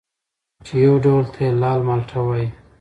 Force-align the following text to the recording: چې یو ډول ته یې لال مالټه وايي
چې 0.65 0.73
یو 0.85 0.95
ډول 1.05 1.25
ته 1.33 1.39
یې 1.45 1.51
لال 1.61 1.79
مالټه 1.87 2.19
وايي 2.27 2.47